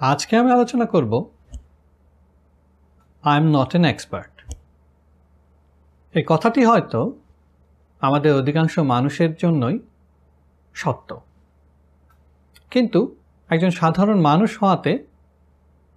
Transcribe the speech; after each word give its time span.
আজকে 0.00 0.36
আমি 0.36 0.50
আলোচনা 0.50 0.86
করব 0.86 1.30
I 3.22 3.40
am 3.40 3.46
not 3.46 3.74
an 3.74 3.84
expert 3.84 4.54
এই 6.14 6.24
কথাটি 6.26 6.64
হয়তো 6.64 7.20
আমাদের 8.00 8.34
অধিকাংশ 8.34 8.78
মানুষের 8.78 9.34
জন্যই 9.34 9.78
সত্য। 10.74 11.20
কিন্তু 12.70 13.16
একজন 13.48 13.70
সাধারণ 13.70 14.20
মানুষ 14.20 14.62
হওয়াতে 14.62 15.06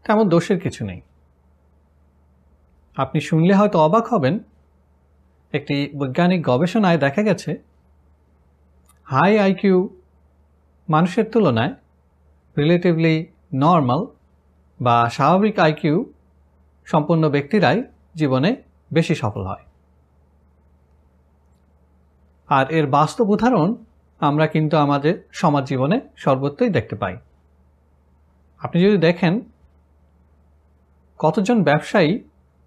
তেমন 0.04 0.30
দোষের 0.30 0.60
কিছু 0.60 0.86
নেই। 0.86 1.02
আপনি 2.98 3.22
শুনলে 3.22 3.54
হয়তো 3.54 3.80
অবাক 3.80 4.08
হবেন, 4.08 4.40
একটি 5.54 5.92
বৈজ্ঞানিক 5.96 6.44
গবেষণায় 6.44 6.98
দেখা 6.98 7.22
গেছে 7.22 7.58
হাই 9.04 9.40
আইকিউ 9.40 10.02
মানুষের 10.90 11.26
তুলনায় 11.26 11.74
রিলেটিভলি 12.58 13.28
নর্মাল 13.56 14.06
বা 14.82 15.10
স্বাভাবিক 15.10 15.60
আইকিউ 15.60 16.14
সম্পন্ন 16.86 17.30
ব্যক্তিরাই 17.30 17.84
জীবনে 18.16 18.56
বেশি 18.94 19.16
সফল 19.16 19.46
হয়। 19.46 19.64
আর 22.48 22.72
এর 22.72 22.88
বাস্তব 22.88 23.30
উদাহরণ 23.30 23.76
আমরা 24.20 24.48
কিন্তু 24.48 24.78
আমাদের 24.78 25.28
সমাজ 25.32 25.66
জীবনে 25.66 26.00
সর্বত্রই 26.16 26.70
দেখতে 26.70 26.96
পাই। 26.96 27.18
আপনি 28.60 28.84
যদি 28.84 28.98
দেখেন, 28.98 29.42
কতজন 31.20 31.64
ব্যবসায়ী 31.64 32.24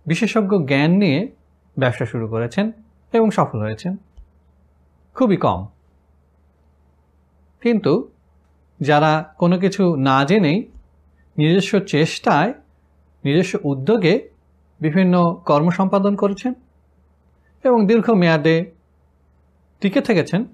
বিশেষজ্ঞ 0.07 0.67
জ্ঞান 0.67 0.91
নিয়ে 0.91 1.33
ব্যবসা 1.79 2.07
শুরু 2.07 2.29
করেছেন 2.29 2.73
এবং 3.13 3.31
সফল 3.31 3.59
হয়েছেন? 3.59 3.97
খুবই 5.15 5.37
কম। 5.37 5.67
কিন্তু 7.61 8.12
যারা 8.83 9.35
কোনো 9.39 9.59
কিছু 9.59 9.97
না 9.97 10.25
জেনেই 10.25 10.59
নিজস্ব 11.39 11.79
চেষ্টায়, 11.79 12.55
নিজস্ব 13.25 13.59
উদ্যোগে 13.65 14.15
বিভিন্ন 14.81 15.43
কর্ম 15.47 15.71
সম্পাদন 15.71 16.17
করেছেন 16.17 16.53
এবং 17.65 17.87
দীর্ঘমেয়াদে 17.87 18.57
টিকে 19.81 20.01
থেকেছেন, 20.01 20.45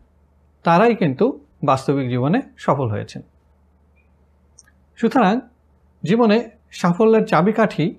তারাই 0.65 0.95
কিন্তু 0.95 1.45
বাস্তবিক 1.65 2.09
জীবনে 2.09 2.43
সফল 2.57 2.89
হয়েছেন। 2.91 3.23
সুতরাং 4.97 5.41
জীবনে 6.03 6.51
সাফল্যের 6.71 7.25
চাবিকাঠি 7.27 7.95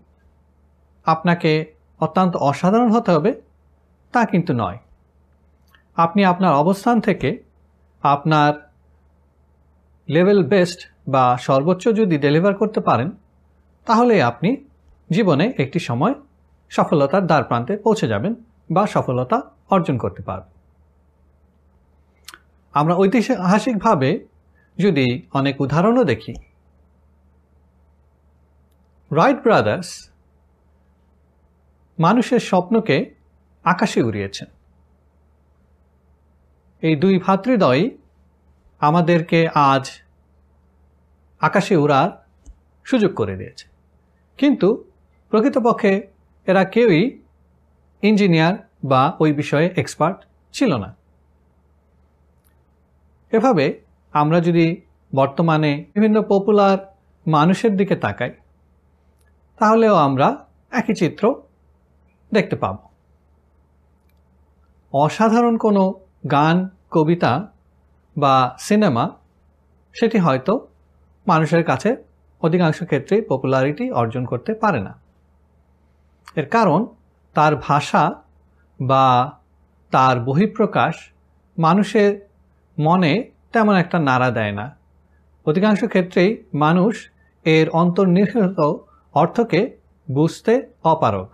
আপনাকে 1.06 1.52
অত্যন্ত 2.00 2.34
অসাধারণ 2.36 2.89
হতে 2.92 3.11
হবে, 3.11 3.42
তা 4.11 4.26
কিন্তু 4.26 4.54
নয়। 4.54 4.78
আপনি 5.95 6.22
আপনার 6.26 6.54
অবস্থান 6.54 7.00
থেকে 7.00 7.30
আপনার 8.04 8.69
লেভেল 10.10 10.40
বেস্ট 10.44 10.80
বা 11.08 11.38
সর্বোচ্চ 11.38 11.84
যদি 12.00 12.18
ডেলিভার 12.18 12.54
করতে 12.56 12.80
পারেন, 12.80 13.10
তাহলে 13.86 14.24
আপনি 14.24 14.50
জীবনে 15.10 15.54
একটি 15.58 15.80
সময় 15.80 16.14
সফলতার 16.70 17.28
দ্বার 17.28 17.44
প্রান্তে 17.44 17.74
পৌঁছে 17.78 18.08
যাবেন 18.08 18.34
বা 18.72 18.88
সফলতা 18.88 19.38
অর্জন 19.70 19.98
করতে 19.98 20.22
পারবেন। 20.24 20.54
আমরা 22.74 22.94
ঐতিহাসিকভাবে 22.96 24.10
যদি 24.78 25.06
অনেক 25.34 25.62
উদাহরণও 25.62 26.04
দেখি 26.04 26.34
রাইট 29.12 29.40
ব্রাদার্স 29.44 29.90
মানুষের 32.00 32.40
স্বপ্নকে 32.40 32.98
আকাশে 33.64 34.00
উড়িয়েছেন। 34.04 34.48
এই 36.82 36.96
দুই 36.96 37.20
ভাতৃদ্বয় 37.20 37.90
আমাদেরকে 38.80 39.48
আজ 39.48 39.92
আকাশে 41.40 41.76
উড়ার 41.76 42.12
সুযোগ 42.84 43.16
করে 43.16 43.38
দিয়েছে। 43.38 43.68
কিন্তু 44.38 44.86
প্রকৃতপক্ষে 45.30 46.08
এরা 46.46 46.64
কেউই 46.64 47.22
ইঞ্জিনিয়ার 48.02 48.56
বা 48.86 49.14
ওই 49.20 49.34
বিষয়ে 49.34 49.68
এক্সপার্ট 49.76 50.18
ছিল 50.54 50.78
না। 50.78 50.95
এভাবে 53.32 53.82
আমরা 54.14 54.42
যদি 54.42 54.82
বর্তমানে 55.16 55.86
বিভিন্ন 55.94 56.22
পপুলার 56.22 56.78
মানুষের 57.28 57.78
দিকে 57.78 57.95
তাকাই, 57.95 58.32
তাহলেও 59.58 59.95
আমরা 59.95 60.45
একই 60.72 60.94
চিত্র 60.94 61.42
দেখতে 62.34 62.56
পাব। 62.56 62.78
অসাধারণ 64.94 65.58
কোনো 65.58 65.94
গান, 66.32 66.70
কবিতা 66.92 67.52
বা 68.20 68.36
সিনেমা 68.60 69.06
সেটি 69.96 70.18
হয়তো 70.18 70.54
মানুষের 71.28 71.64
কাছে 71.64 71.90
অধিকাংশ 72.42 72.80
ক্ষেত্রেই 72.84 73.22
পপুলারিটি 73.22 73.86
অর্জন 73.92 74.24
করতে 74.26 74.52
পারে 74.54 74.80
না। 74.82 74.94
এর 76.36 76.48
কারণ, 76.48 76.80
তার 77.34 77.54
ভাষা 77.56 78.04
বা 78.80 79.06
তার 79.92 80.16
বহিঃপ্রকাশ 80.20 80.96
মানুষের 81.58 82.12
মনে 82.78 83.14
তেমন 83.54 83.76
একটা 83.76 83.98
নাড়া 84.00 84.30
দেয় 84.32 84.52
না। 84.52 84.66
অধিকাংশ 85.46 85.82
ক্ষেত্রেই 85.84 86.32
মানুষ 86.54 86.94
এর 87.46 87.68
অন্তর্নিহিত 87.70 88.60
অর্থকে 89.14 89.60
বুঝতে 90.08 90.54
অপারক 90.84 91.30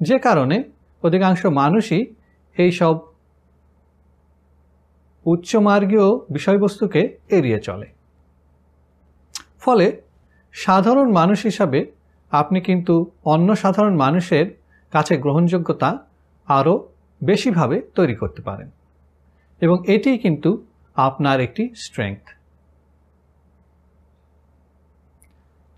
যে 0.00 0.18
কারণে 0.18 0.56
অধিকাংশ 1.02 1.42
মানুষই 1.46 2.02
এই 2.56 2.70
সব 2.72 2.94
উচ্চমার্গীয় 5.26 6.18
বিষয়বস্তুকে 6.30 7.18
এড়িয়ে 7.30 7.60
চলে। 7.60 7.86
ফলে 9.60 10.02
সাধারণ 10.52 11.12
মানুষ 11.12 11.42
হিসাবে 11.42 11.92
আপনি 12.30 12.60
কিন্তু 12.60 13.10
অন্য 13.24 13.56
সাধারণ 13.56 13.96
মানুষের 13.96 14.46
কাছে 14.92 15.16
গ্রহণযোগ্যতা 15.16 16.06
আরও 16.48 16.88
বেশিভাবে 17.22 17.82
তৈরি 17.94 18.14
করতে 18.14 18.42
পারেন। 18.42 18.70
এবং 19.60 19.76
এটি 19.86 20.18
কিন্তু 20.18 20.66
আপনার 20.96 21.40
একটি 21.40 21.74
স্ট্রেংথ 21.74 22.24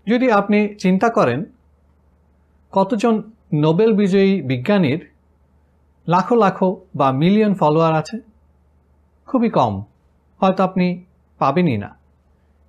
যদি 0.07 0.31
আপনি 0.31 0.75
চিন্তা 0.75 1.09
করেন, 1.09 1.45
কতজন 2.71 3.31
নোবেল 3.53 3.93
বিজয়ী 3.93 4.41
বিজ্ঞানীর 4.41 5.09
লাখো 6.07 6.35
লাখো 6.35 6.85
বা 6.95 7.11
মিলিয়ন 7.11 7.53
ফলোয়ার 7.53 7.93
আছে? 7.93 8.28
খুবই 9.29 9.49
কম। 9.49 9.73
হয়তো 10.41 10.61
আপনি 10.63 10.87
পাবেনই 11.39 11.77
না। 11.77 11.89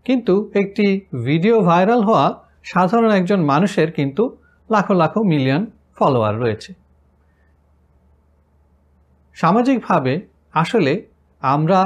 কিন্তু 0.06 0.34
একটি 0.54 0.86
ভিডিও 1.24 1.56
ভাইরাল 1.60 2.00
হওয়া 2.02 2.26
সাধারণ 2.64 3.10
একজন 3.10 3.40
মানুষের 3.44 3.88
কিন্তু 3.92 4.22
লাখো 4.70 4.94
লাখো 4.94 5.20
মিলিয়ন 5.22 5.62
ফলোয়ার 5.96 6.34
রয়েছে। 6.40 6.70
সামাজিকভাবে 9.34 10.14
আসলে 10.52 10.92
আমরা 11.42 11.80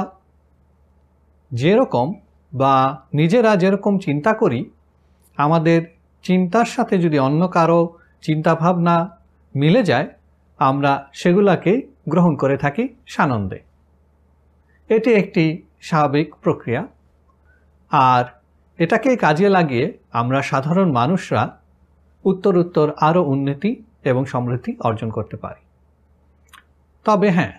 যেরকম 1.51 2.07
বা 2.53 2.75
নিজেরা 3.13 3.51
যেরকম 3.55 3.93
চিন্তা 3.97 4.31
করি, 4.33 4.59
আমাদের 5.37 5.81
চিন্তার 6.23 6.65
সাথে 6.65 6.95
যদি 6.97 7.17
অন্য 7.19 7.41
কারও 7.47 7.81
চিন্তাভাবনা 8.21 8.95
মিলে 9.55 9.81
যায়, 9.83 10.07
আমরা 10.59 10.91
সেগুলাকে 11.13 11.73
গ্রহণ 12.09 12.33
করে 12.35 12.55
থাকি 12.57 12.83
সানন্দে। 13.07 13.59
এটি 14.89 15.13
একটি 15.13 15.63
স্বাভাবিক 15.81 16.35
প্রক্রিয়া। 16.35 16.87
আর 17.91 18.25
এটাকে 18.77 19.15
কাজে 19.15 19.49
লাগিয়ে 19.49 19.97
আমরা 20.11 20.41
সাধারণ 20.41 20.91
মানুষরা 20.91 21.61
উত্তর 22.25 22.57
উত্তর 22.57 22.93
আরও 23.01 23.23
উন্নতি 23.23 23.83
এবং 24.03 24.25
সমৃদ্ধি 24.25 24.77
অর্জন 24.79 25.09
করতে 25.09 25.37
পারি। 25.37 25.65
তবে 27.03 27.29
হ্যাঁ 27.29 27.53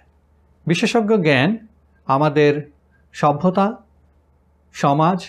বিশেষজ্ঞ 0.67 1.17
জ্ঞান 1.17 1.57
আমাদের 2.07 2.71
সভ্যতা, 3.13 3.77
সমাজ 4.73 5.25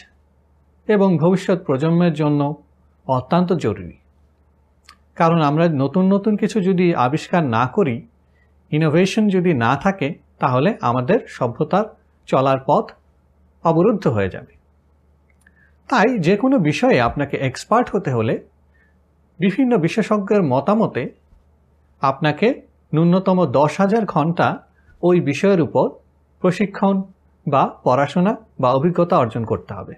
এবং 0.88 1.18
ভবিষ্যৎ 1.18 1.66
প্রজন্মের 1.66 2.14
জন্য 2.14 2.64
অত্যন্ত 3.08 3.54
জরুরি। 3.54 3.98
কারণ 5.16 5.42
আমরা 5.42 5.70
নতুন 5.70 6.14
নতুন 6.14 6.36
কিছু 6.36 6.62
যদি 6.62 6.96
আবিষ্কার 6.96 7.44
না 7.44 7.68
করি 7.68 8.08
ইনোভেশন 8.72 9.28
যদি 9.28 9.54
না 9.54 9.76
থাকে 9.76 10.27
তাহলে 10.40 10.78
আমাদের 10.82 11.20
সভ্যতার 11.28 11.84
চলার 12.26 12.58
পথ 12.66 12.92
অবরুদ্ধ 13.64 14.08
হয়ে 14.08 14.30
যাবে। 14.30 14.54
তাই 15.90 16.20
যে 16.20 16.38
কোনো 16.38 16.60
বিষয়ে 16.60 17.02
আপনাকে 17.02 17.38
এক্সপার্ট 17.38 17.96
হতে 17.96 18.12
হলে 18.12 18.44
বিভিন্ন 19.40 19.78
বিশেষজ্ঞের 19.78 20.44
মতামতে 20.44 21.10
আপনাকে 22.02 22.62
ন্যূনতম 22.94 23.46
দশ 23.46 23.80
হাজার 23.80 24.06
ঘণ্টা 24.06 24.64
ওই 25.02 25.22
বিষয়ের 25.22 25.62
উপর 25.62 25.90
প্রশিক্ষণ 26.42 27.02
বা 27.50 27.70
পড়াশোনা 27.84 28.38
বা 28.60 28.72
অভিজ্ঞতা 28.72 29.18
অর্জন 29.18 29.46
করতে 29.46 29.74
হবে। 29.74 29.94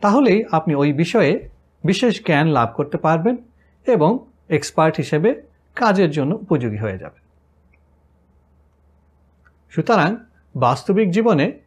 তাহলেই 0.00 0.44
আপনি 0.52 0.74
ওই 0.74 0.92
বিষয়ে 0.92 1.48
বিশেষ 1.84 2.24
জ্ঞান 2.24 2.46
লাভ 2.48 2.68
করতে 2.76 2.98
পারবেন 2.98 3.36
এবং 3.86 4.18
এক্সপার্ট 4.48 4.96
হিসেবে 4.96 5.42
কাজের 5.74 6.10
জন্য 6.10 6.34
উপযোগী 6.34 6.76
হয়ে 6.76 6.98
যাবে 6.98 7.25
সুতরাং 9.70 10.16
বাস্তবিক 10.56 11.10
জীবনে 11.10 11.60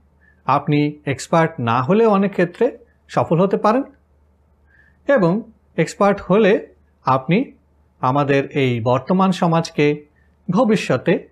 আপনি 0.46 1.00
এক্সপার্ট 1.06 1.51
না 1.60 1.81
হলেও 1.81 2.10
অনেক 2.10 2.31
ক্ষেত্রে 2.31 2.78
সফল 3.07 3.42
হতে 3.42 3.57
পারেন 3.57 3.84
এবং 5.07 5.42
এক্সপার্ট 5.78 6.22
হলে 6.22 6.75
আপনি 7.06 7.51
আমাদের 8.00 8.51
এই 8.51 8.81
বর্তমান 8.81 9.31
সমাজকে 9.31 10.06
ভবিষ্যতে 10.51 11.30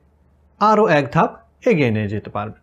আরও 0.59 0.87
এক 0.87 1.05
ধাপ 1.13 1.35
এগিয়ে 1.65 1.91
নিয়ে 1.91 2.07
যেতে 2.07 2.29
পারবেন। 2.29 2.61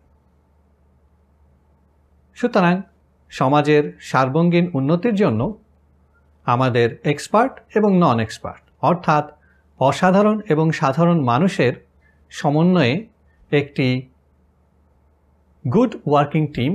সুতরাং 2.35 2.81
সমাজের 3.29 3.97
সার্বঙ্গীন 4.01 4.71
উন্নতির 4.73 5.15
জন্য 5.15 5.59
আমাদের 6.45 6.97
এক্সপার্ট 7.03 7.53
এবং 7.75 7.97
নন 7.97 8.19
এক্সপার্ট 8.19 8.61
অর্থাৎ 8.81 9.25
অসাধারণ 9.79 10.41
এবং 10.49 10.71
সাধারণ 10.71 11.23
মানুষের 11.23 11.73
সমন্বয়ে 12.29 13.07
একটি 13.57 13.87
গুড 15.65 15.91
ওয়ার্কিং 16.07 16.43
টিম 16.47 16.71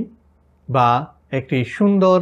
বা 0.69 0.89
একটি 1.31 1.57
সুন্দর 1.65 2.17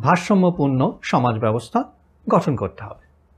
ভারসাম্যপূর্ণ 0.00 0.80
সমাজ 1.02 1.34
ব্যবস্থা 1.38 1.80
গঠন 2.26 2.52
করতে 2.56 2.82
হবে। 2.84 3.03